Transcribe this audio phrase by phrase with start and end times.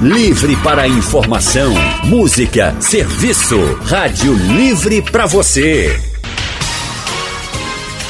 [0.00, 3.58] Livre para informação, música, serviço.
[3.82, 6.00] Rádio Livre para você.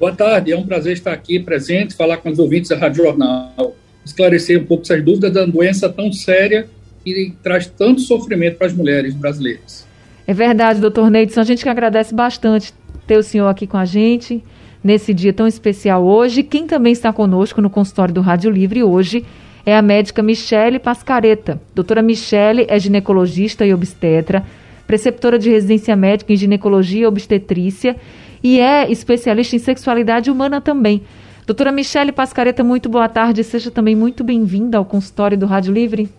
[0.00, 3.76] Boa tarde, é um prazer estar aqui presente, falar com os ouvintes da Rádio Jornal,
[4.02, 6.66] esclarecer um pouco essas dúvidas da doença tão séria
[7.04, 9.86] e traz tanto sofrimento para as mulheres brasileiras.
[10.26, 12.72] É verdade, doutor Neidson, a gente que agradece bastante
[13.06, 14.42] ter o senhor aqui com a gente
[14.82, 16.42] nesse dia tão especial hoje.
[16.42, 19.22] Quem também está conosco no consultório do Rádio Livre hoje
[19.64, 21.60] é a médica Michele Pascareta.
[21.74, 24.44] Doutora Michele é ginecologista e obstetra,
[24.86, 27.96] preceptora de residência médica em ginecologia e obstetrícia
[28.42, 31.02] e é especialista em sexualidade humana também.
[31.46, 33.42] Doutora Michele Pascareta, muito boa tarde.
[33.44, 36.12] Seja também muito bem-vinda ao consultório do Rádio Livre.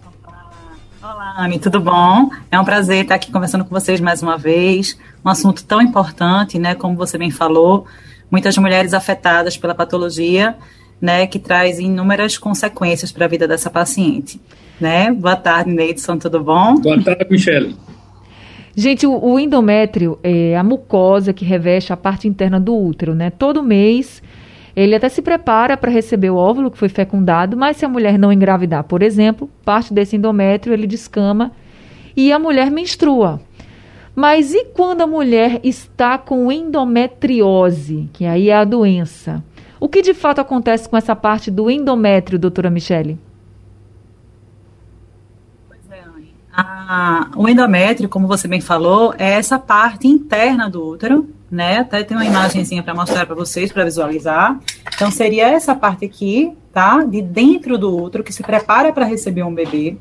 [1.01, 2.29] Olá, Anne, tudo bom?
[2.49, 4.97] É um prazer estar aqui conversando com vocês mais uma vez.
[5.23, 6.75] Um assunto tão importante, né?
[6.75, 7.85] Como você bem falou,
[8.31, 10.55] muitas mulheres afetadas pela patologia
[11.03, 14.39] né, que traz inúmeras consequências para a vida dessa paciente.
[14.79, 15.11] Né?
[15.11, 16.75] Boa tarde, Neidson, tudo bom?
[16.79, 17.75] Boa tarde, Michele.
[18.73, 23.29] Gente, o, o, endométrio é a mucosa que reveste a parte interna do útero, né?
[23.29, 24.23] Todo mês
[24.73, 28.17] ele até se prepara para receber o óvulo que foi fecundado, mas se a mulher
[28.17, 31.51] não engravidar, por exemplo, parte desse endométrio ele descama
[32.15, 33.41] e a mulher menstrua.
[34.15, 39.43] Mas e quando a mulher está com endometriose, que aí é a doença?
[39.83, 43.19] O que de fato acontece com essa parte do endométrio, doutora Michele?
[45.67, 47.31] Pois é, Anne.
[47.35, 51.79] o endométrio, como você bem falou, é essa parte interna do útero, né?
[51.79, 54.57] Até tem uma imagenzinha para mostrar para vocês, para visualizar.
[54.95, 57.03] Então, seria essa parte aqui, tá?
[57.03, 59.97] De dentro do útero, que se prepara para receber um bebê.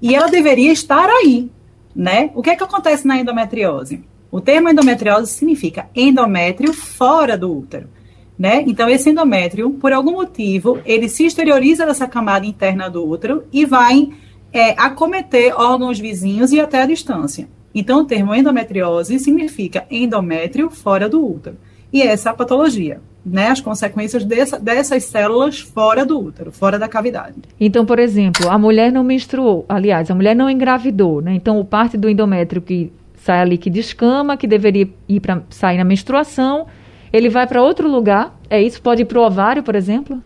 [0.00, 1.50] E ela deveria estar aí,
[1.96, 2.30] né?
[2.32, 4.04] O que é que acontece na endometriose?
[4.30, 7.95] O termo endometriose significa endométrio fora do útero.
[8.38, 8.64] Né?
[8.66, 13.64] Então, esse endométrio, por algum motivo, ele se exterioriza dessa camada interna do útero e
[13.64, 14.10] vai
[14.52, 17.48] é, acometer órgãos vizinhos e até a distância.
[17.74, 21.56] Então, o termo endometriose significa endométrio fora do útero.
[21.92, 23.48] E essa é a patologia, né?
[23.48, 27.36] As consequências dessa, dessas células fora do útero, fora da cavidade.
[27.60, 31.34] Então, por exemplo, a mulher não menstruou, aliás, a mulher não engravidou, né?
[31.34, 35.78] Então, o parte do endométrio que sai ali que descama, que deveria ir para sair
[35.78, 36.66] na menstruação,
[37.16, 38.38] ele vai para outro lugar?
[38.50, 38.80] É isso?
[38.82, 40.22] Pode ir para o ovário, por exemplo?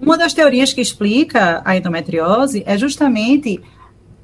[0.00, 3.60] Uma das teorias que explica a endometriose é justamente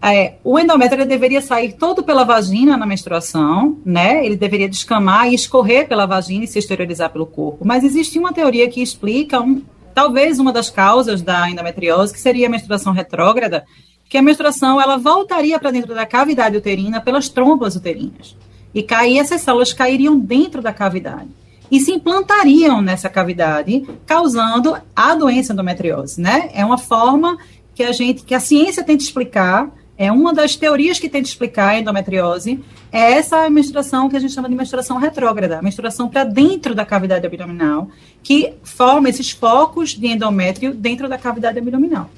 [0.01, 4.25] é, o endométrio deveria sair todo pela vagina na menstruação, né?
[4.25, 7.65] Ele deveria descamar e escorrer pela vagina e se exteriorizar pelo corpo.
[7.65, 9.63] Mas existe uma teoria que explica um,
[9.95, 13.65] talvez uma das causas da endometriose, que seria a menstruação retrógrada,
[14.09, 18.37] que a menstruação ela voltaria para dentro da cavidade uterina pelas trompas uterinas.
[18.75, 21.31] E aí essas células cairiam dentro da cavidade
[21.71, 26.51] e se implantariam nessa cavidade, causando a doença endometriose, né?
[26.53, 27.39] É uma forma
[27.75, 31.71] que a gente, que a ciência tenta explicar, é uma das teorias que tenta explicar
[31.71, 36.75] a endometriose, é essa menstruação que a gente chama de menstruação retrógrada, menstruação para dentro
[36.75, 37.89] da cavidade abdominal,
[38.23, 42.11] que forma esses focos de endométrio dentro da cavidade abdominal.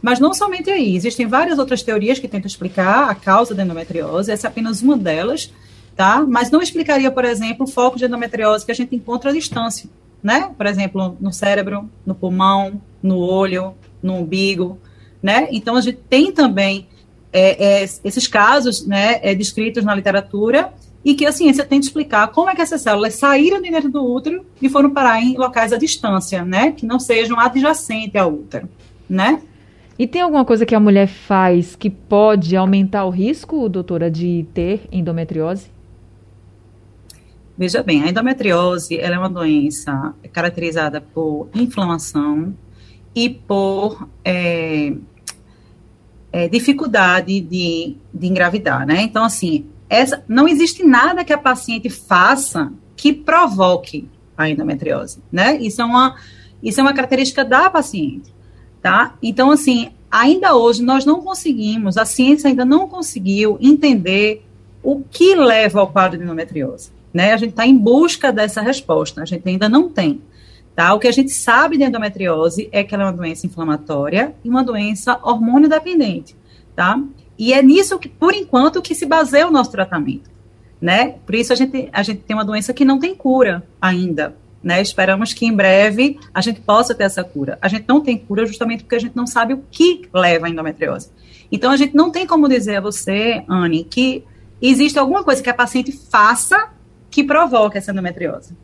[0.00, 4.30] Mas não somente aí, existem várias outras teorias que tentam explicar a causa da endometriose,
[4.30, 5.50] essa é apenas uma delas,
[5.96, 6.24] tá?
[6.26, 9.88] Mas não explicaria, por exemplo, o foco de endometriose que a gente encontra à distância,
[10.22, 10.50] né?
[10.56, 14.78] Por exemplo, no cérebro, no pulmão, no olho, no umbigo,
[15.22, 15.48] né?
[15.50, 16.88] Então, a gente tem também
[17.32, 20.72] é, é, esses casos, né, é, descritos na literatura
[21.04, 24.04] e que a ciência tenta explicar como é que essas células saíram de dentro do
[24.04, 26.72] útero e foram parar em locais à distância, né?
[26.72, 28.68] Que não sejam adjacentes ao útero,
[29.08, 29.42] né?
[29.98, 34.46] E tem alguma coisa que a mulher faz que pode aumentar o risco, doutora, de
[34.54, 35.73] ter endometriose?
[37.56, 42.52] Veja bem, a endometriose é uma doença caracterizada por inflamação
[43.14, 44.92] e por é,
[46.32, 49.02] é, dificuldade de, de engravidar, né?
[49.02, 55.56] Então, assim, essa, não existe nada que a paciente faça que provoque a endometriose, né?
[55.58, 56.16] Isso é uma,
[56.60, 58.34] isso é uma característica da paciente,
[58.82, 59.14] tá?
[59.22, 64.44] Então, assim, ainda hoje nós não conseguimos, a ciência ainda não conseguiu entender
[64.82, 67.32] o que leva ao quadro de endometriose, né?
[67.32, 70.20] A gente está em busca dessa resposta, a gente ainda não tem.
[70.74, 70.92] Tá?
[70.92, 74.50] O que a gente sabe de endometriose é que ela é uma doença inflamatória e
[74.50, 76.34] uma doença hormônio dependente,
[76.74, 77.00] tá?
[77.38, 80.28] E é nisso que, por enquanto, que se baseia o nosso tratamento,
[80.80, 81.14] né?
[81.24, 84.82] Por isso a gente, a gente tem uma doença que não tem cura ainda, né?
[84.82, 87.56] Esperamos que em breve a gente possa ter essa cura.
[87.62, 90.50] A gente não tem cura justamente porque a gente não sabe o que leva à
[90.50, 91.08] endometriose.
[91.52, 94.24] Então a gente não tem como dizer a você, Anne, que
[94.60, 96.73] existe alguma coisa que a paciente faça
[97.14, 98.54] que provoque essa endometriose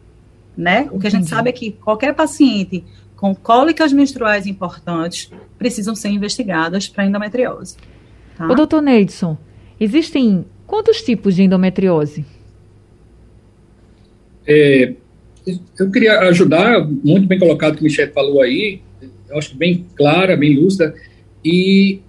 [0.56, 0.88] né?
[0.93, 2.85] O que a gente sabe é que qualquer paciente
[3.17, 7.76] com cólicas menstruais importantes precisam ser investigadas para endometriose.
[8.37, 8.47] Tá?
[8.47, 9.37] O doutor Neidson,
[9.79, 12.25] existem quantos tipos de endometriose?
[14.47, 14.94] É,
[15.79, 18.81] eu queria ajudar, muito bem colocado o que o Michel falou aí,
[19.29, 20.94] eu acho bem clara, bem lúcida,
[21.44, 22.00] e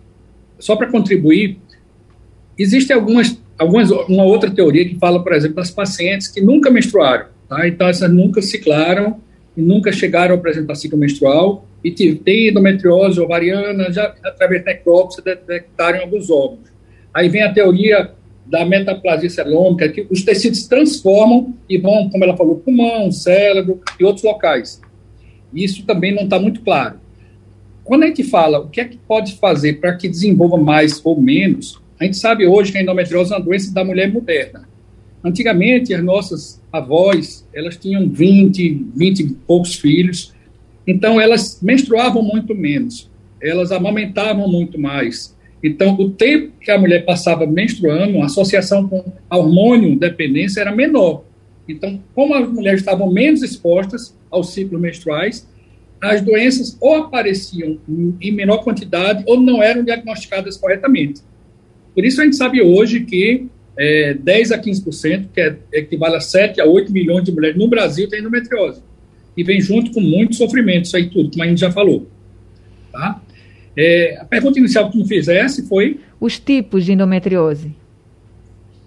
[0.59, 1.57] só para contribuir,
[2.57, 7.27] existem algumas, algumas, uma outra teoria que fala, por exemplo, das pacientes que nunca menstruaram,
[7.51, 7.67] Tá?
[7.67, 9.19] Então, essas nunca ciclaram
[9.57, 15.21] e nunca chegaram a apresentar ciclo menstrual e tem endometriose ovariana, já através da necrópsia
[15.21, 16.71] detectaram alguns órgãos.
[17.13, 18.11] Aí vem a teoria
[18.45, 24.05] da metaplasia celômica, que os tecidos transformam e vão, como ela falou, pulmão, cérebro e
[24.05, 24.79] outros locais.
[25.53, 27.01] Isso também não está muito claro.
[27.83, 31.19] Quando a gente fala o que é que pode fazer para que desenvolva mais ou
[31.19, 34.67] menos, a gente sabe hoje que a endometriose é uma doença da mulher moderna.
[35.23, 40.33] Antigamente, as nossas avós, elas tinham 20, 20 e poucos filhos,
[40.87, 43.07] então elas menstruavam muito menos,
[43.39, 45.37] elas amamentavam muito mais.
[45.63, 50.75] Então, o tempo que a mulher passava menstruando, a associação com a hormônio dependência era
[50.75, 51.23] menor.
[51.69, 55.47] Então, como as mulheres estavam menos expostas aos ciclos menstruais,
[56.01, 57.77] as doenças ou apareciam
[58.19, 61.21] em menor quantidade ou não eram diagnosticadas corretamente.
[61.93, 63.47] Por isso a gente sabe hoje que
[63.77, 67.67] é, 10 a 15%, que é, equivale a 7 a 8 milhões de mulheres no
[67.67, 68.81] Brasil, têm endometriose.
[69.35, 72.07] E vem junto com muito sofrimento, isso aí tudo, como a gente já falou.
[72.91, 73.21] Tá?
[73.75, 75.99] É, a pergunta inicial que tu me fizesse foi...
[76.19, 77.73] Os tipos de endometriose.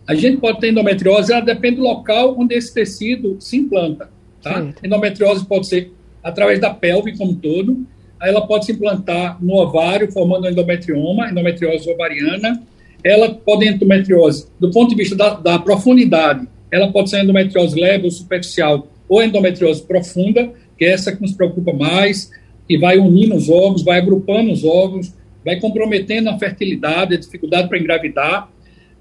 [0.07, 4.11] A gente pode ter endometriose, ela depende do local onde esse tecido se implanta.
[4.43, 4.73] Tá?
[4.85, 5.91] Endometriose pode ser
[6.23, 7.87] através da pelve como um todo,
[8.21, 12.63] ela pode se implantar no ovário, formando endometrioma, endometriose ovariana,
[13.05, 18.07] ela pode endometriose, do ponto de vista da, da profundidade, ela pode ser endometriose leve
[18.07, 22.31] ou superficial, ou endometriose profunda, que é essa que nos preocupa mais,
[22.67, 25.13] que vai unindo os ovos, vai agrupando os ovos,
[25.45, 28.49] vai comprometendo a fertilidade, a dificuldade para engravidar,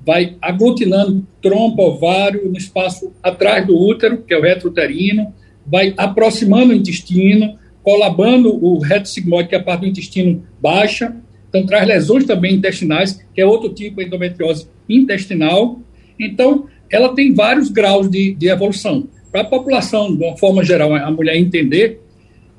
[0.05, 5.33] vai aglutinando trompa, ovário no espaço atrás do útero, que é o retrouterino,
[5.65, 11.15] vai aproximando o intestino, colabando o reto sigmoide, que é a parte do intestino baixa,
[11.53, 15.79] então, traz lesões também intestinais, que é outro tipo de endometriose intestinal.
[16.19, 19.07] Então, ela tem vários graus de, de evolução.
[19.31, 22.01] Para a população, de uma forma geral, a mulher entender,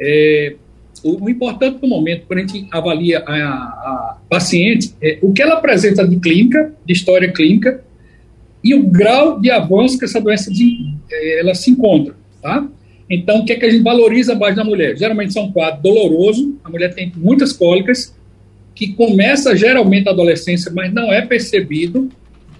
[0.01, 0.55] é,
[1.03, 5.43] o, o, importante no momento, quando a gente avalia a, a paciente, é o que
[5.43, 7.83] ela apresenta de clínica, de história clínica,
[8.63, 12.65] e o grau de avanço que essa doença de, é, ela se encontra, tá?
[13.11, 14.97] Então, o que é que a gente valoriza mais na mulher?
[14.97, 18.15] Geralmente são quadros doloroso, a mulher tem muitas cólicas,
[18.75, 22.09] que começa geralmente na adolescência, mas não é percebido.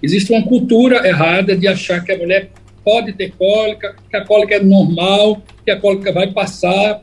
[0.01, 2.49] Existe uma cultura errada de achar que a mulher
[2.83, 7.01] pode ter cólica, que a cólica é normal, que a cólica vai passar,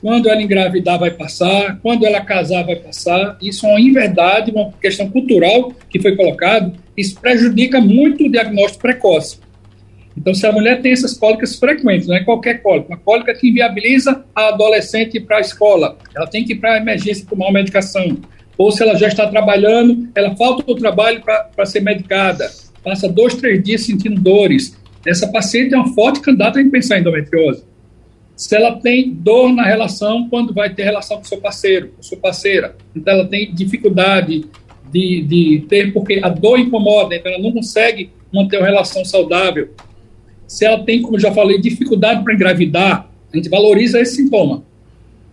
[0.00, 3.38] quando ela engravidar vai passar, quando ela casar vai passar.
[3.42, 6.72] Isso é uma inverdade, uma questão cultural que foi colocado.
[6.96, 9.38] Isso prejudica muito o diagnóstico precoce.
[10.16, 13.48] Então, se a mulher tem essas cólicas frequentes, não é qualquer cólica, uma cólica que
[13.48, 17.54] inviabiliza a adolescente para a escola, ela tem que ir para a emergência tomar uma
[17.54, 18.16] medicação
[18.56, 22.50] ou se ela já está trabalhando, ela falta o trabalho para ser medicada,
[22.82, 24.76] passa dois, três dias sentindo dores.
[25.06, 27.64] Essa paciente é uma forte candidata a pensar em endometriose.
[28.36, 32.18] Se ela tem dor na relação, quando vai ter relação com seu parceiro, com sua
[32.18, 34.46] parceira, então ela tem dificuldade
[34.90, 39.70] de, de ter, porque a dor incomoda, então ela não consegue manter uma relação saudável.
[40.46, 44.64] Se ela tem, como já falei, dificuldade para engravidar, a gente valoriza esse sintoma.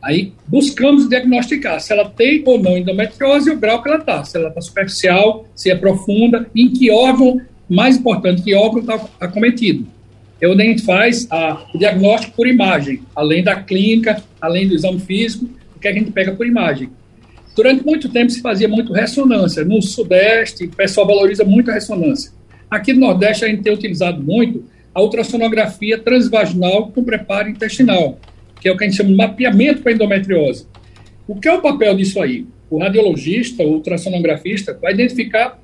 [0.02, 4.24] Aí buscamos diagnosticar se ela tem ou não endometriose e o grau que ela está,
[4.24, 7.40] se ela está superficial, se é profunda, em que órgão,
[7.70, 9.88] mais importante, que órgão está acometido.
[10.42, 14.74] É onde a gente faz a, o diagnóstico por imagem, além da clínica, além do
[14.74, 16.90] exame físico, o que a gente pega por imagem.
[17.56, 19.64] Durante muito tempo se fazia muito ressonância.
[19.64, 22.32] No Sudeste, o pessoal valoriza muito a ressonância.
[22.70, 24.64] Aqui no Nordeste a gente tem utilizado muito
[24.96, 28.20] a ultrassonografia transvaginal com preparo intestinal,
[28.62, 30.68] que é o que a gente chama de mapeamento para endometriose.
[31.28, 32.46] O que é o papel disso aí?
[32.70, 35.60] O radiologista, o ultrassonografista, vai identificar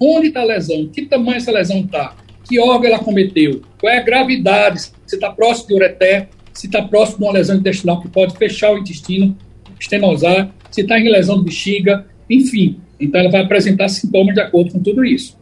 [0.00, 3.98] onde está a lesão, que tamanho essa lesão está, que órgão ela cometeu, qual é
[3.98, 8.08] a gravidade, se está próximo de ureter, se está próximo de uma lesão intestinal que
[8.08, 9.36] pode fechar o intestino,
[9.78, 12.80] estenosar, se está em lesão de bexiga, enfim.
[12.98, 15.38] Então, ela vai apresentar sintomas de acordo com tudo isso.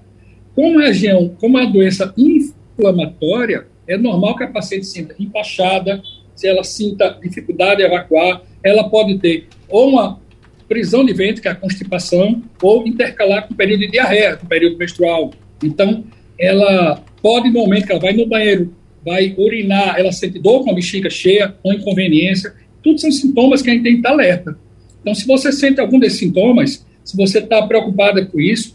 [0.54, 6.02] Como a região, como a doença inflamatória, é normal que a paciente sinta empachada,
[6.36, 10.20] se ela sinta dificuldade em evacuar, ela pode ter ou uma
[10.68, 14.46] prisão de ventre, que é a constipação, ou intercalar com o período de diarreia, com
[14.46, 15.32] o período menstrual.
[15.62, 16.04] Então,
[16.38, 18.74] ela pode, no momento que ela vai no banheiro,
[19.04, 22.52] vai urinar, ela sente dor com a bexiga cheia, ou inconveniência,
[22.82, 24.58] tudo são sintomas que a gente tem que estar alerta.
[25.00, 28.74] Então, se você sente algum desses sintomas, se você está preocupada com isso,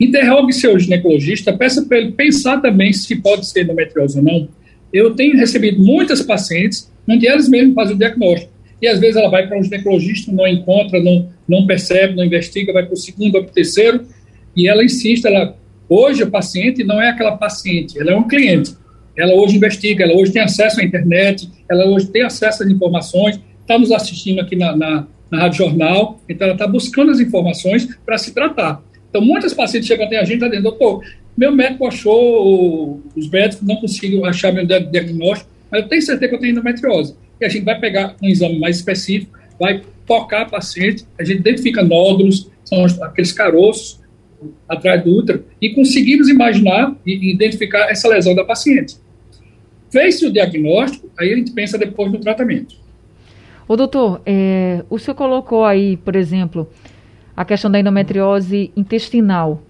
[0.00, 4.48] interrogue seu ginecologista, peça para ele pensar também se pode ser endometriose ou não.
[4.92, 8.52] Eu tenho recebido muitas pacientes onde elas mesmas fazem o diagnóstico.
[8.80, 12.72] E às vezes ela vai para um ginecologista, não encontra, não, não percebe, não investiga,
[12.72, 14.06] vai para o segundo ou para o terceiro,
[14.56, 15.56] e ela insiste, ela,
[15.88, 18.74] hoje a paciente não é aquela paciente, ela é um cliente.
[19.16, 23.38] Ela hoje investiga, ela hoje tem acesso à internet, ela hoje tem acesso às informações,
[23.60, 27.86] está nos assistindo aqui na, na, na Rádio Jornal, então ela está buscando as informações
[28.04, 28.82] para se tratar.
[29.10, 31.04] Então, muitas pacientes chegam até a gente e dizem, doutor,
[31.36, 36.34] meu médico achou, os médicos não conseguiram achar meu diagnóstico, mas eu tenho certeza que
[36.34, 37.14] eu tenho endometriose.
[37.40, 41.38] E a gente vai pegar um exame mais específico, vai tocar a paciente, a gente
[41.38, 44.00] identifica nódulos, são aqueles caroços
[44.68, 48.96] atrás do útero, e conseguimos imaginar e identificar essa lesão da paciente.
[49.90, 52.74] Fez-se o diagnóstico, aí a gente pensa depois no tratamento.
[53.68, 56.68] Ô doutor, é, o senhor colocou aí, por exemplo,
[57.36, 59.62] a questão da endometriose intestinal.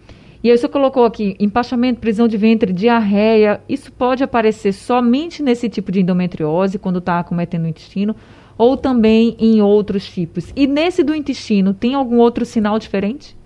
[0.42, 3.60] E aí você colocou aqui empachamento, prisão de ventre, diarreia.
[3.68, 8.16] Isso pode aparecer somente nesse tipo de endometriose, quando está acometendo o intestino,
[8.56, 10.50] ou também em outros tipos.
[10.56, 13.36] E nesse do intestino, tem algum outro sinal diferente?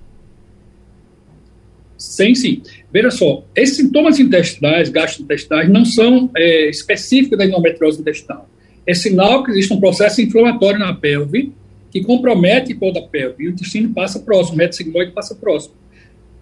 [1.99, 2.63] Sim, sim.
[2.93, 8.49] Veja só, esses sintomas intestinais, gastrointestinais, não são é, específicos da endometriose intestinal.
[8.87, 11.53] É sinal que existe um processo inflamatório na pelve
[11.91, 15.75] que compromete toda a pelve e o intestino passa próximo, o reto sigmoide passa próximo.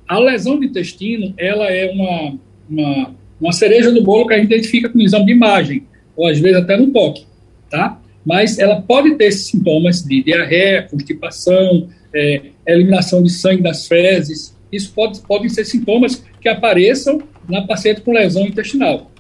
[0.09, 4.53] A lesão do intestino, ela é uma, uma, uma cereja do bolo que a gente
[4.53, 5.85] identifica com exame de imagem,
[6.17, 7.25] ou às vezes até no toque,
[7.71, 8.01] tá?
[8.25, 14.57] Mas ela pode ter sintomas de diarreia, constipação, é, eliminação de sangue das fezes.
[14.71, 19.11] Isso pode, podem ser sintomas que apareçam na paciente com lesão intestinal.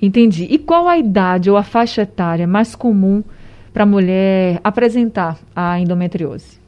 [0.00, 0.46] Entendi.
[0.50, 3.22] E qual a idade ou a faixa etária mais comum
[3.72, 6.63] para a mulher apresentar a endometriose?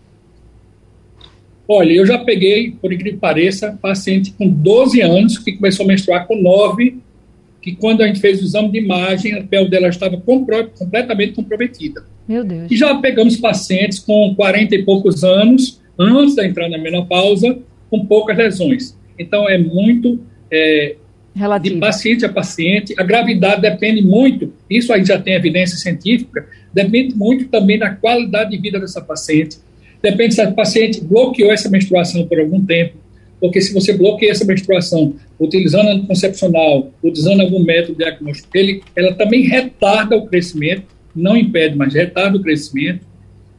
[1.68, 5.88] Olha, eu já peguei, por incrível que pareça, paciente com 12 anos que começou a
[5.88, 6.98] menstruar com 9,
[7.60, 11.32] que quando a gente fez o exame de imagem, a pele dela estava compro completamente
[11.32, 12.04] comprometida.
[12.28, 12.70] Meu Deus.
[12.70, 17.58] E já pegamos pacientes com 40 e poucos anos, antes da entrada na menopausa,
[17.90, 18.96] com poucas lesões.
[19.18, 20.20] Então, é muito
[20.52, 20.94] é,
[21.60, 22.94] de paciente a paciente.
[22.96, 28.50] A gravidade depende muito, isso aí já tem evidência científica, depende muito também da qualidade
[28.50, 29.58] de vida dessa paciente
[30.06, 32.94] Depende se a paciente bloqueou essa menstruação por algum tempo,
[33.40, 39.42] porque se você bloqueia essa menstruação utilizando anticoncepcional, utilizando algum método diagnóstico, ele, ela também
[39.42, 43.04] retarda o crescimento, não impede, mas retarda o crescimento.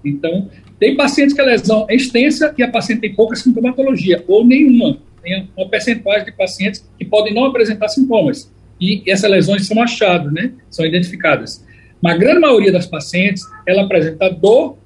[0.05, 0.49] Então,
[0.79, 4.99] tem pacientes que a lesão é extensa e a paciente tem pouca sintomatologia, ou nenhuma.
[5.21, 8.49] Tem uma percentagem de pacientes que podem não apresentar sintomas.
[8.79, 10.53] E essas lesões são achadas, né?
[10.69, 11.65] São identificadas.
[12.01, 14.77] Mas a grande maioria das pacientes, ela apresenta dor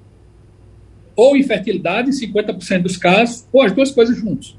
[1.22, 4.58] ou infertilidade em 50% dos casos, ou as duas coisas juntos.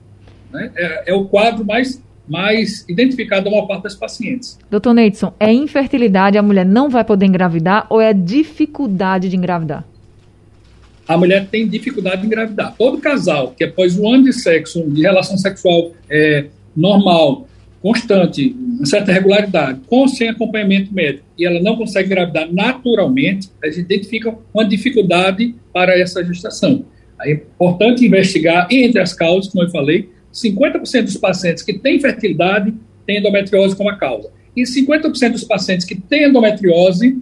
[0.52, 0.71] Né?
[0.76, 4.57] É, é, o quadro mais, mais identificado da maior parte das pacientes.
[4.71, 9.85] Doutor Neidson, é infertilidade, a mulher não vai poder engravidar ou é dificuldade de engravidar?
[11.09, 12.76] A mulher tem dificuldade de engravidar.
[12.78, 17.49] Todo casal que após um ano de sexo, de relação sexual é, normal,
[17.83, 23.51] constante, uma certa regularidade, com ou sem acompanhamento médico, e ela não consegue engravidar naturalmente,
[23.62, 26.85] a gente identifica uma dificuldade para essa gestação.
[27.21, 32.73] É importante investigar, entre as causas, como eu falei, 50% dos pacientes que têm fertilidade
[33.05, 34.31] têm endometriose como a causa.
[34.57, 37.21] E 50% dos pacientes que têm endometriose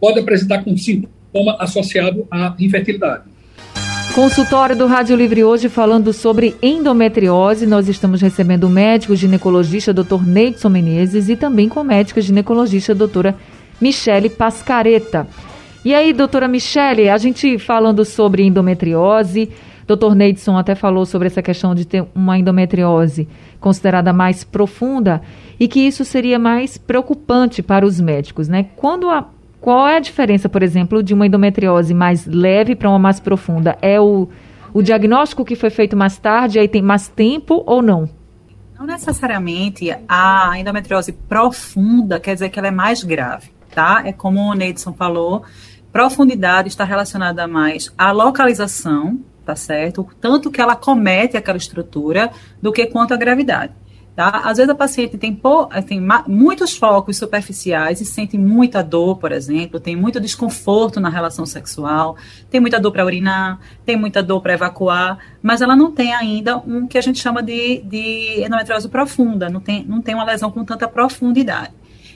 [0.00, 3.24] podem apresentar com sintoma associado à infertilidade.
[4.14, 7.64] Consultório do Rádio Livre hoje falando sobre endometriose.
[7.64, 10.26] Nós estamos recebendo o médico ginecologista Dr.
[10.26, 13.36] Neidson Menezes e também com a médica ginecologista doutora
[13.80, 15.28] Michele Pascareta.
[15.84, 19.48] E aí, doutora Michele, a gente falando sobre endometriose,
[19.86, 20.14] Dr.
[20.14, 23.28] Neidson até falou sobre essa questão de ter uma endometriose
[23.60, 25.22] considerada mais profunda
[25.58, 28.66] e que isso seria mais preocupante para os médicos, né?
[28.76, 29.28] Quando a,
[29.60, 33.76] qual é a diferença, por exemplo, de uma endometriose mais leve para uma mais profunda?
[33.82, 34.28] É o,
[34.72, 38.08] o diagnóstico que foi feito mais tarde, aí tem mais tempo ou não?
[38.78, 44.02] Não necessariamente a endometriose profunda quer dizer que ela é mais grave, tá?
[44.06, 45.44] É como o Neidson falou,
[45.92, 50.08] profundidade está relacionada mais à localização, tá certo?
[50.18, 52.30] Tanto que ela comete aquela estrutura
[52.62, 53.74] do que quanto à gravidade.
[54.20, 54.42] Tá?
[54.44, 55.40] Às vezes a paciente tem,
[55.86, 61.46] tem muitos focos superficiais e sente muita dor, por exemplo, tem muito desconforto na relação
[61.46, 62.18] sexual,
[62.50, 66.58] tem muita dor para urinar, tem muita dor para evacuar, mas ela não tem ainda
[66.58, 70.50] um que a gente chama de, de endometriose profunda, não tem, não tem uma lesão
[70.50, 71.72] com tanta profundidade.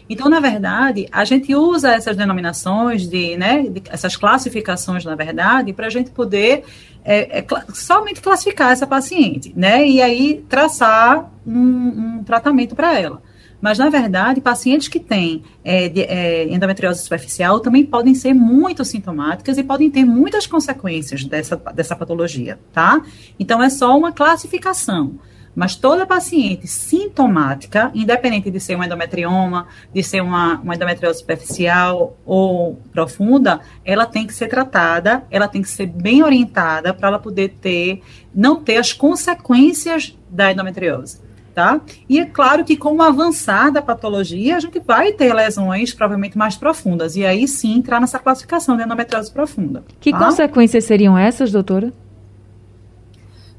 [0.06, 5.72] Então, na verdade, a gente usa essas denominações, de, né, de, essas classificações, na verdade,
[5.72, 6.64] para a gente poder
[7.04, 13.22] é, é, somente classificar essa paciente, né, e aí traçar um, um tratamento para ela.
[13.60, 18.84] Mas, na verdade, pacientes que têm é, de, é, endometriose superficial também podem ser muito
[18.84, 23.00] sintomáticas e podem ter muitas consequências dessa, dessa patologia, tá?
[23.40, 25.18] Então, é só uma classificação.
[25.54, 32.16] Mas toda paciente sintomática, independente de ser um endometrioma, de ser uma, uma endometriose superficial
[32.24, 37.18] ou profunda, ela tem que ser tratada, ela tem que ser bem orientada para ela
[37.18, 38.02] poder ter,
[38.34, 41.22] não ter as consequências da endometriose.
[41.54, 41.80] Tá?
[42.08, 46.36] E é claro que com o avançar da patologia, a gente vai ter lesões provavelmente
[46.36, 49.84] mais profundas, e aí sim entrar nessa classificação de endometriose profunda.
[50.00, 50.18] Que tá?
[50.18, 51.92] consequências seriam essas, doutora?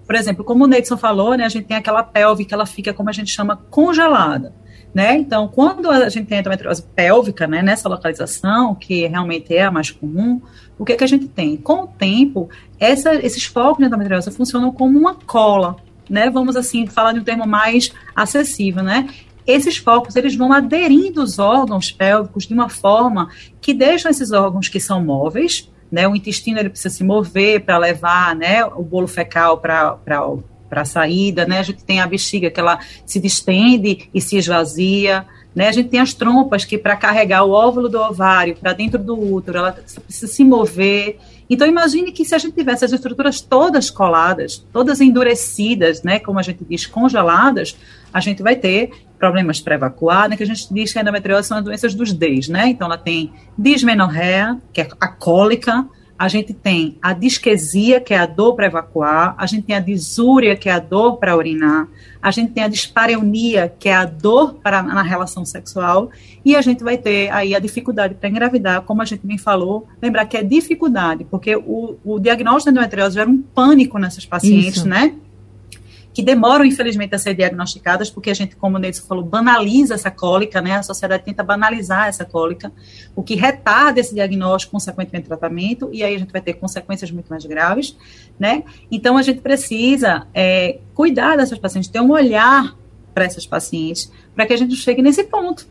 [0.06, 2.94] Por exemplo, como o Neidson falou, né, a gente tem aquela pelve que ela fica,
[2.94, 4.54] como a gente chama, congelada.
[4.94, 5.18] Né?
[5.18, 9.92] Então, quando a gente tem endometriose pélvica, né, nessa localização, que realmente é a mais
[9.92, 10.42] comum,
[10.80, 11.58] o que, que a gente tem?
[11.58, 15.76] Com o tempo, essa, esses focos de endometriose funcionam como uma cola,
[16.10, 16.30] né?
[16.30, 19.10] Vamos assim falar de um termo mais acessível, né?
[19.46, 23.30] Esses focos eles vão aderindo os órgãos pélvicos de uma forma
[23.62, 26.08] que deixam esses órgãos que são móveis, né?
[26.08, 29.98] O intestino ele precisa se mover para levar, né, o bolo fecal para
[30.67, 31.60] para a saída, né?
[31.60, 35.69] A gente tem a bexiga que ela se distende e se esvazia, né?
[35.69, 39.17] A gente tem as trompas que para carregar o óvulo do ovário para dentro do
[39.17, 41.17] útero, ela precisa se mover.
[41.50, 46.39] Então imagine que se a gente tivesse as estruturas todas coladas, todas endurecidas, né, como
[46.39, 47.78] a gente diz, congeladas,
[48.12, 48.91] a gente vai ter
[49.26, 52.14] problemas para evacuar, né, que a gente diz que a endometriose são as doenças dos
[52.14, 52.68] Ds, né?
[52.68, 55.84] Então ela tem dismenorreia, que é a cólica,
[56.18, 59.80] a gente tem a disquesia, que é a dor para evacuar, a gente tem a
[59.80, 61.88] disúria, que é a dor para urinar,
[62.22, 66.12] a gente tem a dispareunia, que é a dor para, na relação sexual,
[66.46, 69.88] e a gente vai ter aí a dificuldade para engravidar, como a gente bem falou,
[70.00, 74.78] lembrar que é dificuldade, porque o, o diagnóstico de endometriose gera um pânico nessas pacientes,
[74.78, 74.88] Isso.
[74.88, 75.16] né?
[76.15, 80.10] Que demoram, infelizmente, a ser diagnosticadas, porque a gente, como o Neidson falou, banaliza essa
[80.10, 80.78] cólica, né?
[80.78, 82.71] A sociedade tenta banalizar essa cólica,
[83.13, 87.28] o que retarda esse diagnóstico, consequentemente, tratamento, e aí a gente vai ter consequências muito
[87.28, 87.97] mais graves,
[88.39, 88.63] né?
[88.89, 92.78] Então, a gente precisa é, cuidar dessas pacientes, ter um olhar
[93.13, 95.67] para essas pacientes, para que a gente chegue nesse ponto,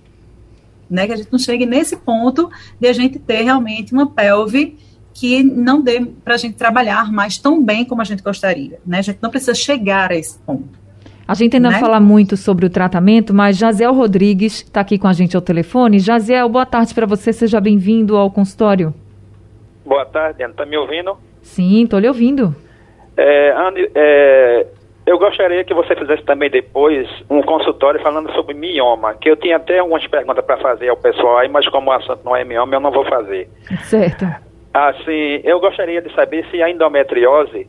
[0.90, 1.06] né?
[1.06, 4.76] Que a gente não chegue nesse ponto de a gente ter realmente uma pelve
[5.14, 8.78] que não dê para a gente trabalhar mais tão bem como a gente gostaria.
[8.84, 8.98] Né?
[8.98, 10.84] A gente não precisa chegar a esse ponto.
[11.26, 11.78] A gente ainda né?
[11.78, 15.98] fala muito sobre o tratamento, mas Jaziel Rodrigues está aqui com a gente ao telefone.
[15.98, 18.92] Jaziel, boa tarde para você, seja bem-vindo ao consultório.
[19.86, 20.52] Boa tarde, Ana.
[20.52, 21.16] Está me ouvindo?
[21.40, 22.54] Sim, estou lhe ouvindo.
[23.16, 24.66] É, Anne, é,
[25.06, 29.56] eu gostaria que você fizesse também depois um consultório falando sobre mioma, que eu tinha
[29.56, 32.74] até algumas perguntas para fazer ao pessoal aí, mas como o assunto não é mioma,
[32.74, 33.48] eu não vou fazer.
[33.84, 34.26] Certo.
[34.74, 37.68] Assim, eu gostaria de saber se a endometriose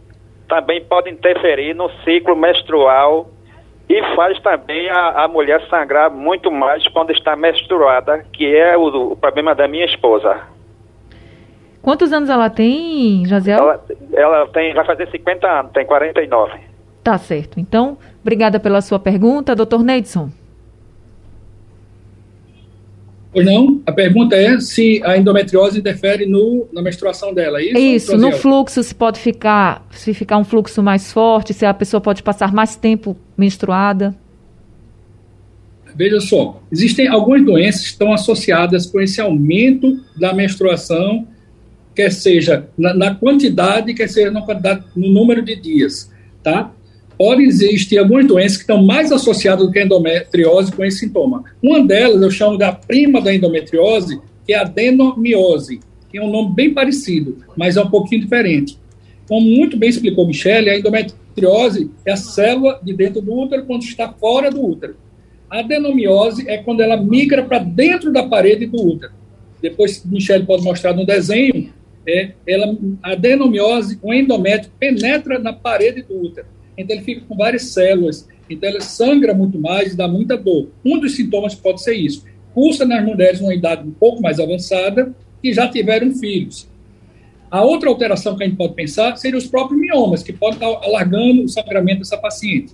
[0.49, 3.29] também pode interferir no ciclo menstrual
[3.87, 9.11] e faz também a, a mulher sangrar muito mais quando está menstruada, que é o,
[9.11, 10.41] o problema da minha esposa.
[11.79, 13.59] Quantos anos ela tem, Jaziel?
[13.59, 16.59] Ela, ela tem, vai fazer 50 anos, tem 49.
[17.03, 17.59] Tá certo.
[17.59, 20.29] Então, obrigada pela sua pergunta, doutor Neidson.
[23.35, 23.81] Pois não?
[23.85, 28.13] A pergunta é se a endometriose interfere no, na menstruação dela, é isso?
[28.13, 31.99] Isso, no fluxo se pode ficar, se ficar um fluxo mais forte, se a pessoa
[31.99, 34.15] pode passar mais tempo menstruada.
[35.93, 41.27] Veja só, existem algumas doenças que estão associadas com esse aumento da menstruação,
[41.93, 46.09] quer seja na, na quantidade, quer seja na quantidade, no número de dias,
[46.41, 46.71] tá?
[47.17, 51.43] Pode existir algumas doenças que estão mais associadas do que a endometriose com esse sintoma.
[51.61, 56.29] Uma delas eu chamo da prima da endometriose, que é a adenomiose, que é um
[56.29, 58.77] nome bem parecido, mas é um pouquinho diferente.
[59.27, 63.83] como muito bem explicou Michele, a endometriose é a célula de dentro do útero quando
[63.83, 64.95] está fora do útero.
[65.49, 69.13] A adenomiose é quando ela migra para dentro da parede do útero.
[69.61, 71.73] Depois, Michele pode mostrar no desenho,
[72.07, 76.47] é, ela, a adenomiose, o endométrio, penetra na parede do útero.
[76.77, 78.27] Então, ele fica com várias células.
[78.49, 80.69] Então, ele sangra muito mais e dá muita dor.
[80.83, 82.23] Um dos sintomas pode ser isso.
[82.53, 86.67] Cursa nas mulheres uma idade um pouco mais avançada que já tiveram filhos.
[87.51, 90.67] A outra alteração que a gente pode pensar seria os próprios miomas, que podem estar
[90.67, 92.73] alargando o sangramento dessa paciente.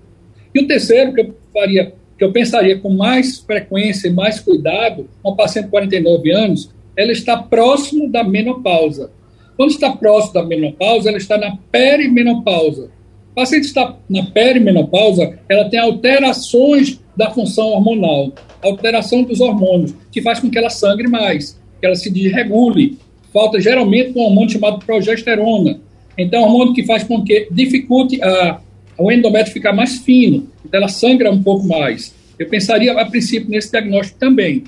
[0.53, 5.09] E o terceiro que eu faria, que eu pensaria com mais frequência e mais cuidado,
[5.23, 9.11] uma paciente de 49 anos, ela está próximo da menopausa.
[9.55, 12.89] Quando está próximo da menopausa, ela está na perimenopausa.
[13.31, 20.21] A paciente está na perimenopausa, ela tem alterações da função hormonal, alteração dos hormônios, que
[20.21, 22.97] faz com que ela sangre mais, que ela se desregule,
[23.31, 25.79] falta geralmente um hormônio chamado progesterona.
[26.17, 28.59] Então, é um hormônio que faz com que dificulte a,
[28.97, 32.13] o endométrio ficar mais fino, então ela sangra um pouco mais.
[32.37, 34.65] Eu pensaria, a princípio, nesse diagnóstico também.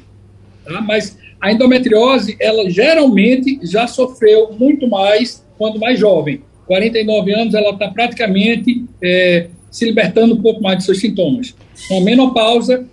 [0.64, 0.80] Tá?
[0.80, 6.42] Mas a endometriose, ela geralmente já sofreu muito mais quando mais jovem.
[6.66, 11.56] 49 anos, ela está praticamente é, se libertando um pouco mais de seus sintomas.
[11.88, 12.86] Com a menopausa,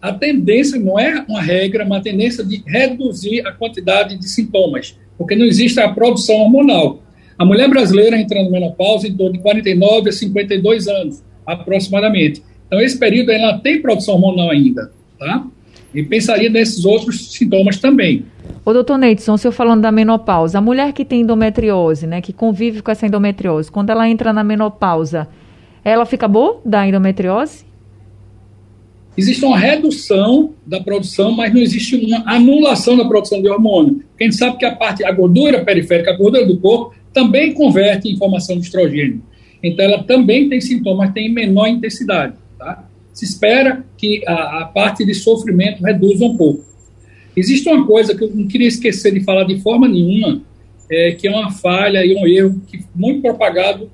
[0.00, 5.34] a tendência não é uma regra, uma tendência de reduzir a quantidade de sintomas porque
[5.34, 7.02] não existe a produção hormonal.
[7.36, 12.42] A mulher brasileira entra na menopausa em torno de 49 a 52 anos, aproximadamente.
[12.66, 15.44] Então, esse período ela tem produção hormonal ainda, tá?
[15.92, 18.24] E pensaria nesses outros sintomas também.
[18.68, 22.34] Ô, doutor Neidson, o senhor falando da menopausa, a mulher que tem endometriose, né, que
[22.34, 25.26] convive com essa endometriose, quando ela entra na menopausa,
[25.82, 27.64] ela fica boa da endometriose?
[29.16, 34.02] existe uma redução da produção, mas não existe uma anulação da produção de hormônio.
[34.10, 37.54] Porque a gente sabe que a parte, a gordura periférica, a gordura do corpo, também
[37.54, 39.22] converte em formação de estrogênio.
[39.62, 42.34] Então, ela também tem sintomas, tem menor intensidade.
[42.58, 42.84] Tá?
[43.14, 46.67] Se espera que a, a parte de sofrimento reduza um pouco.
[47.38, 50.42] Existe uma coisa que eu não queria esquecer de falar de forma nenhuma,
[50.90, 53.88] é, que é uma falha e um erro que muito propagado,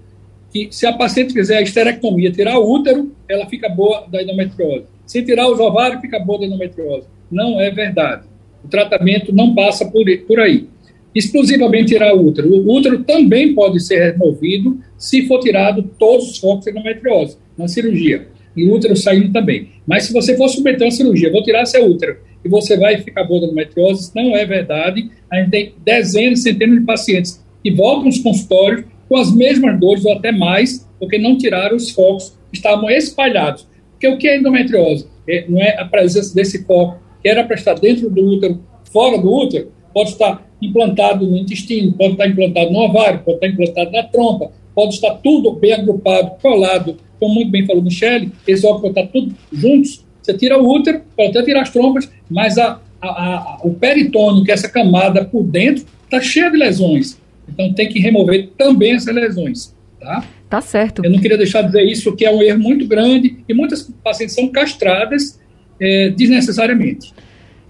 [0.50, 4.86] que se a paciente fizer a esterectomia, tirar o útero, ela fica boa da endometriose.
[5.04, 7.06] Se tirar os ovários, fica boa da endometriose.
[7.30, 8.26] Não é verdade.
[8.64, 10.66] O tratamento não passa por, por aí.
[11.14, 12.48] Exclusivamente tirar o útero.
[12.48, 17.68] O útero também pode ser removido se for tirado todos os focos de endometriose na
[17.68, 18.28] cirurgia.
[18.56, 19.68] E o útero saindo também.
[19.86, 23.24] Mas se você for submeter uma cirurgia, vou tirar seu útero e você vai ficar
[23.24, 25.10] boa da endometriose, não é verdade.
[25.30, 30.04] A gente tem dezenas, centenas de pacientes que voltam aos consultórios com as mesmas dores
[30.04, 33.66] ou até mais, porque não tiraram os focos que estavam espalhados.
[33.92, 35.06] Porque o que é endometriose?
[35.28, 38.60] É, não é a presença desse foco que era para estar dentro do útero,
[38.92, 43.48] fora do útero, pode estar implantado no intestino, pode estar implantado no ovário, pode estar
[43.48, 48.66] implantado na trompa, pode estar tudo bem agrupado, colado, como muito bem falou Michele, esse
[48.66, 50.03] óvulo estar tudo juntos.
[50.24, 54.42] Você tira o útero, pode até tirar as trompas, mas a, a, a, o peritônio,
[54.42, 57.20] que é essa camada por dentro, está cheia de lesões.
[57.46, 59.74] Então tem que remover também essas lesões.
[60.00, 60.24] Tá?
[60.48, 61.04] Tá certo.
[61.04, 63.82] Eu não queria deixar de dizer isso, que é um erro muito grande e muitas
[64.02, 65.38] pacientes são castradas
[65.78, 67.12] é, desnecessariamente.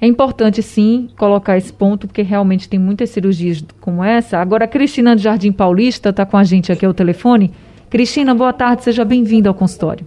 [0.01, 4.38] É importante, sim, colocar esse ponto, porque realmente tem muitas cirurgias como essa.
[4.38, 7.51] Agora, a Cristina de Jardim Paulista está com a gente aqui ao telefone.
[7.90, 10.07] Cristina, boa tarde, seja bem-vinda ao consultório.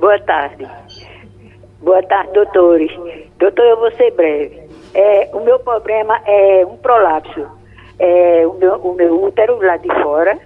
[0.00, 0.66] Boa tarde.
[1.84, 2.90] Boa tarde, doutores.
[3.38, 4.58] Doutor, eu vou ser breve.
[4.94, 7.46] É, o meu problema é um prolapso.
[7.98, 10.38] É, o, meu, o meu útero lá de fora,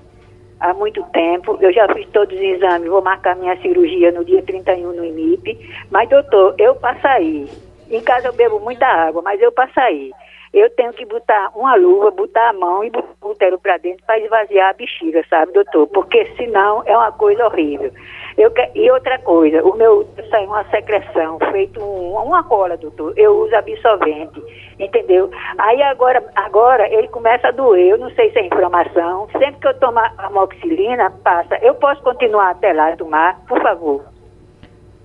[0.59, 1.57] há muito tempo.
[1.61, 5.57] Eu já fiz todos os exames, vou marcar minha cirurgia no dia 31 no IMIP.
[5.93, 6.75] Mas, doutor, eu
[7.07, 7.49] aí.
[7.89, 10.11] Em casa eu bebo muita água, mas eu aí.
[10.53, 14.05] Eu tenho que botar uma luva, botar a mão e botar o útero para dentro
[14.07, 15.87] para esvaziar a bexiga, sabe, doutor?
[15.89, 17.93] Porque senão é uma coisa horrível.
[18.37, 18.53] Eu.
[18.75, 23.13] E outra coisa, o meu sai uma secreção, feito um, uma cola, doutor.
[23.17, 24.43] Eu uso absorvente,
[24.79, 25.31] entendeu?
[25.59, 29.29] Aí agora, agora ele começa a doer, eu não sei se é inflamação.
[29.33, 31.57] Sempre que eu tomo amoxicilina, passa.
[31.63, 34.05] Eu posso continuar até lá tomar, por favor.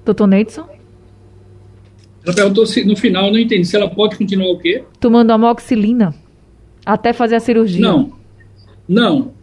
[0.05, 0.82] Doutor Neidson?
[2.25, 4.83] Ela perguntou se no final, não entendi, se ela pode continuar o quê?
[4.99, 6.15] Tomando amoxicilina
[6.85, 7.81] até fazer a cirurgia.
[7.81, 8.11] Não.
[8.85, 9.33] Não,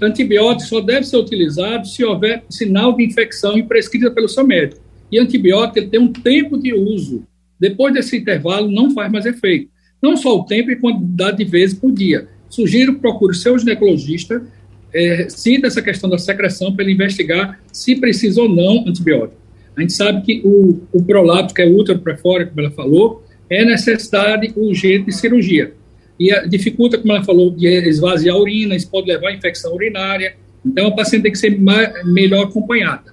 [0.00, 4.80] antibiótico só deve ser utilizado se houver sinal de infecção e prescrita pelo seu médico.
[5.10, 7.24] E antibiótico ele tem um tempo de uso.
[7.58, 9.68] Depois desse intervalo, não faz mais efeito.
[10.00, 12.28] Não só o tempo e quantidade de vezes por dia.
[12.48, 14.44] Sugiro que procure o seu ginecologista,
[14.92, 19.40] é, sinta essa questão da secreção para ele investigar se precisa ou não antibiótico.
[19.76, 23.24] A gente sabe que o, o prolapso, que é útero para fora, como ela falou,
[23.50, 25.74] é necessidade urgente de cirurgia
[26.18, 30.36] e dificulta, como ela falou, de esvaziar a urina, isso pode levar a infecção urinária
[30.64, 33.12] Então, a paciente tem que ser mais, melhor acompanhada.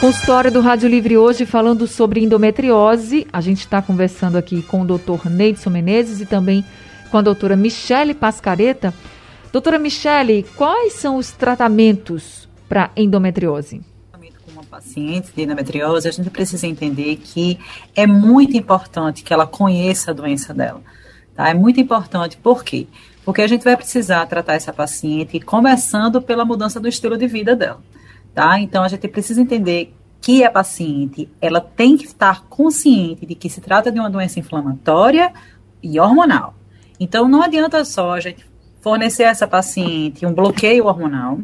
[0.00, 3.26] Consultório do Rádio Livre hoje falando sobre endometriose.
[3.30, 6.64] A gente está conversando aqui com o doutor Neidson Menezes e também
[7.10, 8.94] com a doutora Michele Pascareta.
[9.52, 13.82] Doutora Michele, quais são os tratamentos para endometriose?
[14.80, 17.58] Com uma paciente de endometriose, a gente precisa entender que
[17.94, 20.82] é muito importante que ela conheça a doença dela.
[21.34, 21.48] Tá?
[21.48, 22.86] É muito importante, por quê?
[23.24, 27.54] Porque a gente vai precisar tratar essa paciente começando pela mudança do estilo de vida
[27.54, 27.80] dela
[28.34, 28.60] tá?
[28.60, 33.48] Então a gente precisa entender que a paciente ela tem que estar consciente de que
[33.48, 35.32] se trata de uma doença inflamatória
[35.82, 36.54] e hormonal.
[36.98, 38.44] Então não adianta só a gente
[38.80, 41.38] fornecer a essa paciente um bloqueio hormonal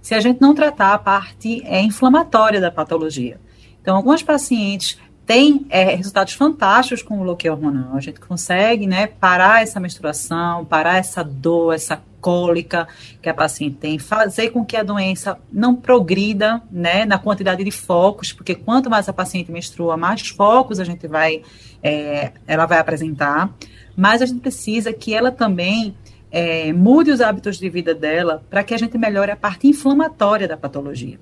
[0.00, 3.40] se a gente não tratar a parte é, inflamatória da patologia.
[3.80, 7.94] Então algumas pacientes têm é, resultados fantásticos com o bloqueio hormonal.
[7.94, 12.86] A gente consegue né, parar essa menstruação, parar essa dor, essa cólica
[13.22, 17.70] que a paciente tem, fazer com que a doença não progrida, né, na quantidade de
[17.70, 21.42] focos, porque quanto mais a paciente menstrua, mais focos a gente vai,
[21.82, 23.54] é, ela vai apresentar,
[23.96, 25.94] mas a gente precisa que ela também
[26.30, 30.46] é, mude os hábitos de vida dela para que a gente melhore a parte inflamatória
[30.46, 31.18] da patologia.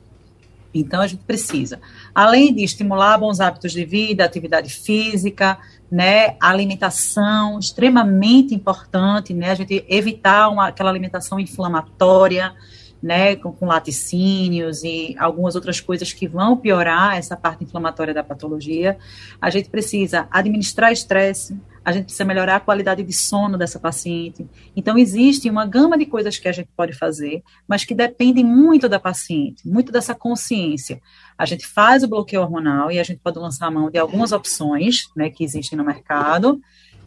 [0.73, 1.81] Então, a gente precisa,
[2.15, 5.59] além de estimular bons hábitos de vida, atividade física,
[5.91, 12.55] né, alimentação, extremamente importante, né, a gente evitar uma, aquela alimentação inflamatória,
[13.03, 18.25] né, com, com, laticínios e algumas outras coisas que vão piorar essa parte inflamatória da
[18.25, 18.99] patologia.
[19.41, 21.57] A gente precisa administrar estresse,
[21.89, 24.47] a gente precisa melhorar a qualidade de sono dessa paciente.
[24.77, 28.91] Então, existe uma gama de coisas que a gente pode fazer, mas que dependem muito
[28.91, 31.01] da paciente, muito dessa consciência.
[31.39, 34.33] A gente faz o bloqueio hormonal e a gente pode lançar a mão de algumas
[34.33, 36.61] opções né, que existem no mercado,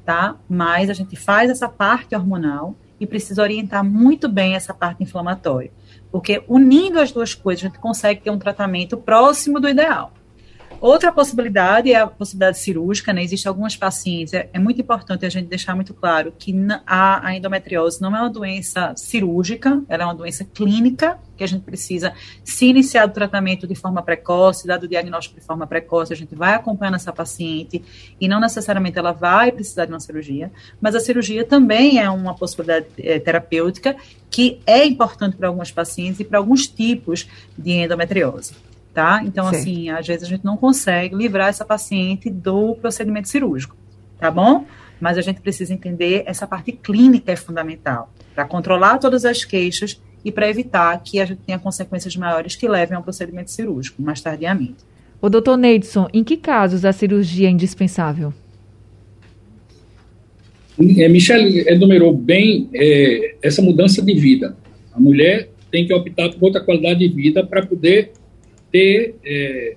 [0.04, 0.36] tá?
[0.50, 5.72] Mas a gente faz essa parte hormonal e precisa orientar muito bem essa parte inflamatória.
[6.12, 10.12] Porque unindo as duas coisas, a gente consegue ter um tratamento próximo do ideal.
[10.82, 13.24] Outra possibilidade é a possibilidade cirúrgica, né?
[13.24, 16.56] Existem algumas pacientes, é, é, muito importante a gente deixar muito claro que
[16.88, 21.48] a, a, endometriose não é uma doença cirúrgica, ela é uma doença clínica, que a
[21.48, 22.14] gente precisa
[22.44, 26.34] se iniciar o tratamento de forma precoce, dado o diagnóstico de forma precoce, a gente
[26.34, 27.84] vai acompanhando essa paciente
[28.20, 32.34] e não necessariamente ela vai precisar de uma cirurgia, mas a cirurgia também é uma
[32.34, 33.96] possibilidade é, terapêutica
[34.32, 39.22] que é importante para algumas pacientes e para alguns tipos de endometriose tá?
[39.26, 39.62] Então, certo.
[39.62, 43.76] assim, às vezes a gente não consegue livrar essa paciente do procedimento cirúrgico,
[44.20, 44.66] tá bom?
[45.00, 50.00] Mas a gente precisa entender essa parte clínica é fundamental para controlar todas as queixas
[50.24, 54.22] e para evitar que a gente tenha consequências maiores que levem ao procedimento cirúrgico mais
[54.22, 54.78] tardiamente.
[55.22, 58.34] O doutor Neidson, em que casos a cirurgia é indispensável?
[60.98, 64.56] É, Michelle enumerou bem é, essa mudança de vida.
[64.94, 68.12] A mulher tem que optar por outra qualidade de vida para poder
[68.72, 69.76] ter é,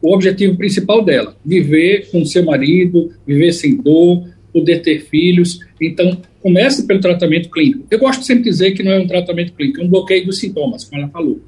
[0.00, 5.60] o objetivo principal dela, viver com seu marido, viver sem dor, poder ter filhos.
[5.80, 7.86] Então, comece pelo tratamento clínico.
[7.90, 10.38] Eu gosto sempre de dizer que não é um tratamento clínico, é um bloqueio dos
[10.38, 11.40] sintomas, como ela falou.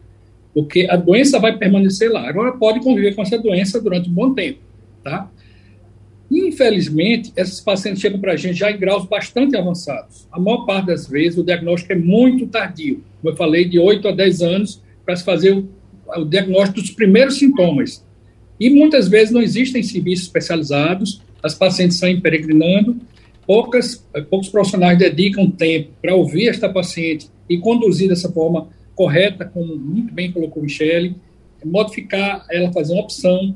[0.52, 2.28] Porque a doença vai permanecer lá.
[2.28, 4.58] Agora, pode conviver com essa doença durante um bom tempo,
[5.04, 5.30] tá?
[6.30, 10.28] Infelizmente, essas pacientes chegam para a gente já em graus bastante avançados.
[10.30, 13.02] A maior parte das vezes, o diagnóstico é muito tardio.
[13.20, 15.68] Como eu falei, de 8 a 10 anos para se fazer o
[16.16, 18.04] o diagnóstico dos primeiros sintomas.
[18.58, 22.96] E muitas vezes não existem serviços especializados, as pacientes saem peregrinando,
[23.46, 29.44] poucas, eh, poucos profissionais dedicam tempo para ouvir esta paciente e conduzir dessa forma correta,
[29.44, 31.14] como muito bem colocou Michele,
[31.64, 33.54] modificar ela, fazer uma opção.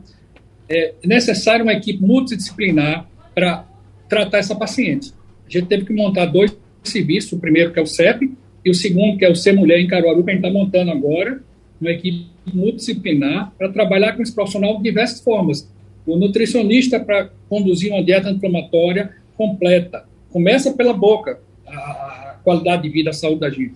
[0.68, 3.66] É necessário uma equipe multidisciplinar para
[4.08, 5.12] tratar essa paciente.
[5.46, 8.32] A gente teve que montar dois serviços, o primeiro que é o CEP
[8.64, 10.90] e o segundo que é o Ser Mulher em Caruaru, que a gente está montando
[10.90, 11.42] agora,
[11.83, 15.71] uma equipe multidisciplinar para trabalhar com esse profissional de diversas formas.
[16.07, 20.05] O nutricionista para conduzir uma dieta inflamatória completa.
[20.31, 23.75] Começa pela boca, a, a qualidade de vida, a saúde da gente.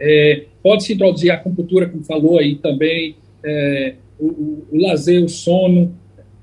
[0.00, 5.28] É, Pode-se introduzir a acupuntura, como falou aí também, é, o, o, o, lazer, o
[5.28, 5.94] sono,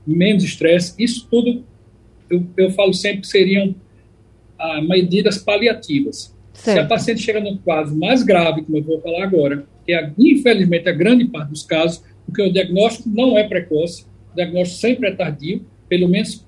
[0.05, 0.95] menos estresse.
[0.97, 1.63] Isso tudo,
[2.29, 3.75] eu, eu falo sempre que seriam
[4.57, 6.33] ah, medidas paliativas.
[6.53, 6.77] Certo.
[6.77, 10.11] Se a paciente chega no quadro mais grave, como eu vou falar agora, que é,
[10.17, 15.09] infelizmente, a grande parte dos casos, porque o diagnóstico não é precoce, o diagnóstico sempre
[15.09, 16.45] é tardio, pelo menos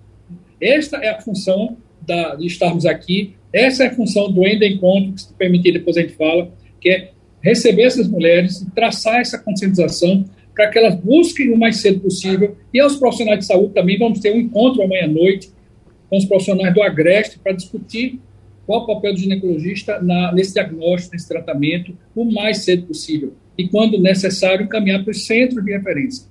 [0.59, 5.21] esta é a função da, de estarmos aqui, essa é a função do encontro, que
[5.21, 10.69] se permitir depois a gente fala, que é receber essas mulheres traçar essa conscientização para
[10.69, 12.57] que elas busquem o mais cedo possível.
[12.73, 15.51] E aos profissionais de saúde também vamos ter um encontro amanhã à noite
[16.09, 18.19] com os profissionais do Agreste para discutir
[18.67, 23.33] qual o papel do ginecologista na, nesse diagnóstico, nesse tratamento, o mais cedo possível.
[23.57, 26.27] E, quando necessário, encaminhar para os centros de referência.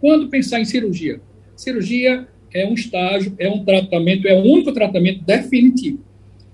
[0.00, 1.20] Quando pensar em cirurgia?
[1.56, 5.98] Cirurgia é um estágio, é um tratamento, é o único tratamento definitivo.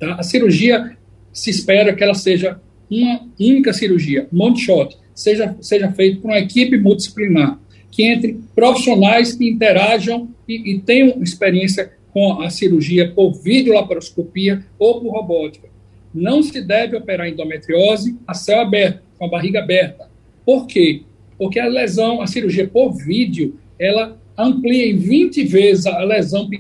[0.01, 0.15] Tá?
[0.15, 0.97] A cirurgia
[1.31, 2.59] se espera que ela seja
[2.91, 7.61] uma única cirurgia, monte shot, seja, seja feita por uma equipe multidisciplinar,
[7.91, 15.01] que entre profissionais que interajam e, e tenham experiência com a cirurgia por videolaparoscopia ou
[15.01, 15.69] por robótica.
[16.13, 20.11] Não se deve operar endometriose a céu aberto, com a barriga aberta.
[20.45, 21.03] Por quê?
[21.39, 26.51] Porque a lesão, a cirurgia por vídeo, ela amplia em 20 vezes a lesão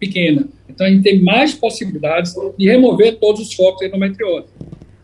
[0.00, 0.48] pequena.
[0.68, 4.48] Então, a gente tem mais possibilidades de remover todos os focos da endometriose.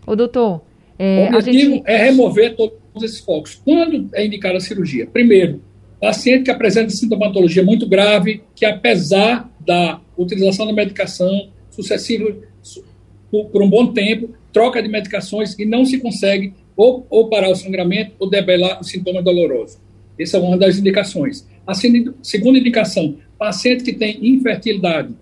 [0.04, 0.60] Ô, doutor,
[0.98, 1.82] é, o objetivo gente...
[1.86, 3.60] é remover todos esses focos.
[3.64, 5.06] Quando é indicada a cirurgia?
[5.06, 5.60] Primeiro,
[6.00, 12.36] paciente que apresenta sintomatologia muito grave, que apesar da utilização da medicação sucessiva
[13.30, 17.54] por, um bom tempo, troca de medicações e não se consegue ou, ou parar o
[17.56, 19.78] sangramento ou debelar o sintoma doloroso.
[20.18, 21.46] Essa é uma das indicações.
[21.66, 25.14] A segunda indicação, paciente que tem infertilidade,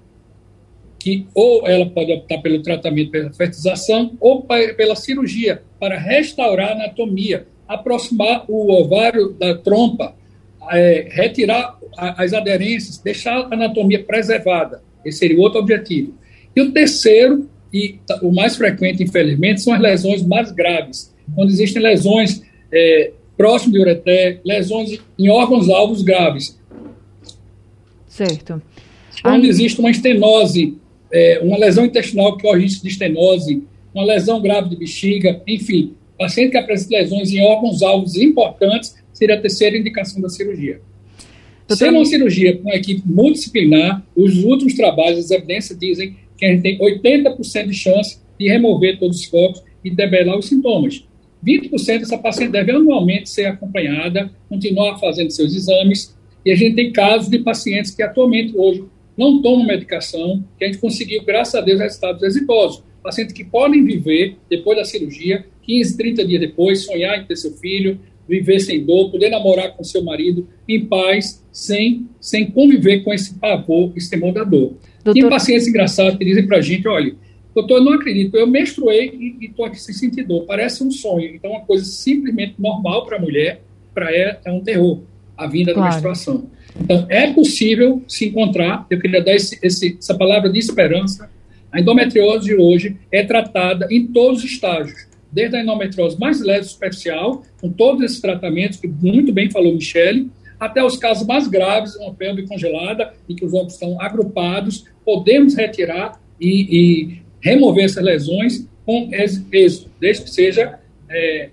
[0.98, 6.72] que ou ela pode optar pelo tratamento pela fertilização ou pela cirurgia para restaurar a
[6.74, 10.14] anatomia, aproximar o ovário da trompa,
[10.70, 14.82] é, retirar as aderências, deixar a anatomia preservada.
[15.04, 16.14] Esse seria o outro objetivo.
[16.54, 21.82] E o terceiro, e o mais frequente, infelizmente, são as lesões mais graves, quando existem
[21.82, 26.58] lesões é, próximo de ureter, lesões em órgãos-alvos graves.
[28.06, 28.60] Certo.
[29.22, 29.48] Quando Aí...
[29.48, 30.78] existe uma estenose,
[31.10, 35.94] é, uma lesão intestinal que corre risco de estenose, uma lesão grave de bexiga, enfim,
[36.18, 40.80] paciente que apresenta lesões em órgãos-alvos importantes, seria a terceira indicação da cirurgia.
[41.68, 41.76] Doutor...
[41.76, 46.48] Sendo uma cirurgia com uma equipe multidisciplinar, os últimos trabalhos, as evidências dizem que a
[46.50, 51.04] gente tem 80% de chance de remover todos os focos e debelar os sintomas.
[51.44, 56.92] 20% dessa paciente deve anualmente ser acompanhada, continuar fazendo seus exames, e a gente tem
[56.92, 58.84] casos de pacientes que atualmente hoje
[59.16, 62.82] não tomam medicação, que a gente conseguiu, graças a Deus, resultados exitosos.
[63.02, 67.52] Pacientes que podem viver depois da cirurgia, 15, 30 dias depois, sonhar em ter seu
[67.52, 67.98] filho,
[68.28, 73.34] viver sem dor, poder namorar com seu marido em paz, sem, sem conviver com esse
[73.34, 74.74] pavor, esse temor da dor.
[75.04, 75.20] Doutor...
[75.20, 77.14] Tem pacientes engraçados que dizem para a gente, olha,
[77.54, 80.44] Doutor, eu não acredito, eu menstruei e estou aqui sem sentir dor.
[80.46, 81.34] Parece um sonho.
[81.34, 83.60] Então, uma coisa simplesmente normal para a mulher,
[83.92, 85.02] para ela é um terror,
[85.36, 85.88] a vinda claro.
[85.88, 86.50] da menstruação.
[86.80, 91.30] Então, é possível se encontrar, eu queria dar esse, esse, essa palavra de esperança.
[91.70, 97.42] A endometriose hoje é tratada em todos os estágios, desde a endometriose mais leve superficial,
[97.60, 102.14] com todos esses tratamentos, que muito bem falou Michele, até os casos mais graves, uma
[102.14, 108.68] pelve congelada, em que os órgãos estão agrupados, podemos retirar e, e remover essas lesões
[108.86, 110.78] com êxito, desde que seja
[111.10, 111.48] é,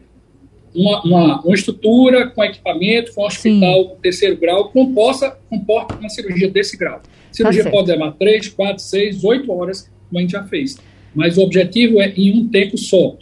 [0.74, 3.92] uma, uma, uma, estrutura com equipamento, com um hospital Sim.
[4.02, 7.02] terceiro grau, que possa comporta uma cirurgia desse grau.
[7.32, 10.78] Cirurgia tá pode levar 3, 4, 6, 8 horas, como a gente já fez.
[11.14, 13.18] Mas o objetivo é em um tempo só.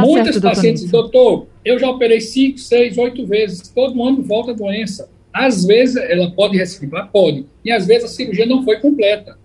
[0.00, 4.22] Tá Muitas certo, pacientes dizem, doutor, eu já operei 5, 6, 8 vezes, todo ano
[4.22, 5.08] volta a doença.
[5.32, 7.46] Às vezes ela pode recidivar, pode.
[7.64, 9.36] E às vezes a cirurgia não foi completa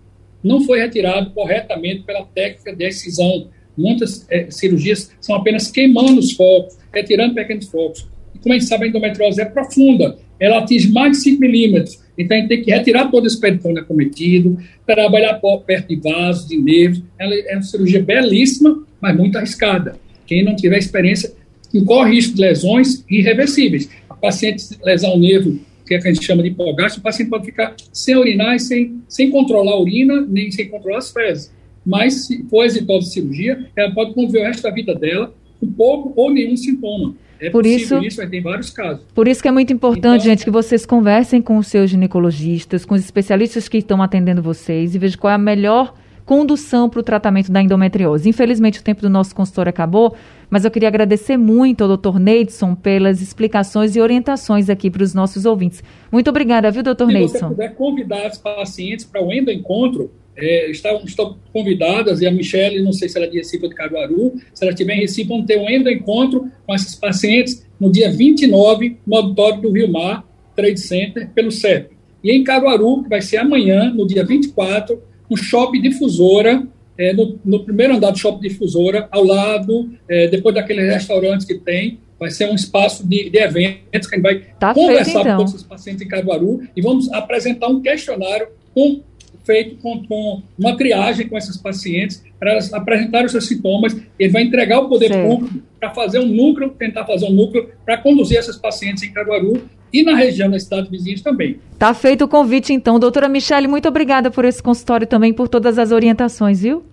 [0.44, 3.48] não foi retirado corretamente pela técnica de excisão.
[3.76, 8.06] Muitas é, cirurgias são apenas queimando os focos, retirando pequenos focos.
[8.34, 12.04] E como a gente sabe, a endometriose é profunda, ela atinge mais de 5 milímetros.
[12.16, 16.56] Então, a gente tem que retirar todo esse peritônio acometido, trabalhar perto de vasos, de
[16.58, 17.02] nervos.
[17.18, 19.96] Ela é uma cirurgia belíssima, mas muito arriscada.
[20.26, 21.32] Quem não tiver experiência
[21.72, 23.88] incorre risco de lesões irreversíveis.
[24.08, 27.44] A paciente lesão nervo que, é que a gente chama de hipogastro, o paciente pode
[27.44, 31.52] ficar sem urinar e sem, sem controlar a urina, nem sem controlar as fezes.
[31.84, 35.70] Mas, se for exitosa a cirurgia, ela pode conviver o resto da vida dela com
[35.70, 37.14] pouco ou nenhum sintoma.
[37.38, 39.04] É por isso, isso, tem vários casos.
[39.14, 42.86] Por isso que é muito importante, então, gente, que vocês conversem com os seus ginecologistas,
[42.86, 47.00] com os especialistas que estão atendendo vocês e vejam qual é a melhor condução para
[47.00, 48.28] o tratamento da endometriose.
[48.28, 50.14] Infelizmente, o tempo do nosso consultório acabou,
[50.48, 55.14] mas eu queria agradecer muito ao doutor Neidson pelas explicações e orientações aqui para os
[55.14, 55.82] nossos ouvintes.
[56.10, 57.32] Muito obrigada, viu, doutor Neidson?
[57.32, 62.32] Se você puder convidar os pacientes para o endoencontro, é, estão, estão convidadas, e a
[62.32, 65.00] Michelle, não sei se ela é de Recife ou de Caruaru, se ela estiver em
[65.00, 69.92] Recife, vão ter um endoencontro com esses pacientes no dia 29, no auditório do Rio
[69.92, 70.24] Mar
[70.56, 71.94] Trade Center, pelo CEP.
[72.22, 75.00] E em Caruaru, que vai ser amanhã, no dia 24,
[75.30, 76.66] um shopping difusora,
[76.96, 81.54] é, no, no, primeiro andar do shopping difusora, ao lado, é, depois daqueles restaurantes que
[81.54, 85.18] tem, vai ser um espaço de, de eventos que a gente vai tá conversar feito,
[85.20, 85.32] então.
[85.32, 89.02] com todos os pacientes em Caruaru e vamos apresentar um questionário com
[89.44, 93.94] feito com, com uma triagem com essas pacientes, para elas apresentarem os seus sintomas.
[94.18, 95.22] Ele vai entregar o poder Sim.
[95.22, 99.62] público para fazer um núcleo, tentar fazer um núcleo para conduzir essas pacientes em Caruaru
[99.94, 101.60] e na região da cidade vizinhas também.
[101.78, 102.98] Tá feito o convite, então.
[102.98, 106.84] Doutora Michele, muito obrigada por esse consultório também, por todas as orientações, viu?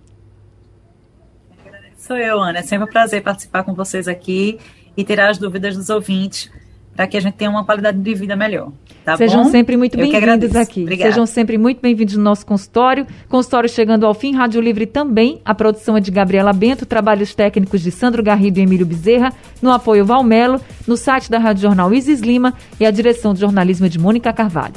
[1.97, 2.59] Sou eu, Ana.
[2.59, 4.59] É sempre um prazer participar com vocês aqui
[4.95, 6.51] e tirar as dúvidas dos ouvintes
[6.95, 8.71] para que a gente tenha uma qualidade de vida melhor.
[9.03, 9.49] Tá Sejam bom?
[9.49, 10.81] sempre muito bem-vindos aqui.
[10.83, 11.11] Obrigada.
[11.11, 13.07] Sejam sempre muito bem-vindos no nosso consultório.
[13.27, 15.41] Consultório chegando ao fim, Rádio Livre também.
[15.43, 19.71] A produção é de Gabriela Bento, trabalhos técnicos de Sandro Garrido e Emílio Bezerra, no
[19.71, 23.89] apoio Valmelo, no site da Rádio Jornal Isis Lima e a direção de jornalismo é
[23.89, 24.75] de Mônica Carvalho.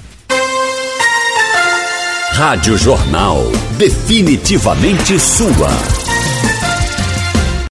[2.32, 3.44] Rádio Jornal,
[3.78, 6.03] definitivamente sua.